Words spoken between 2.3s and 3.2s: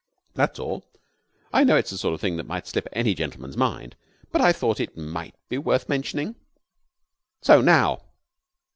that might slip any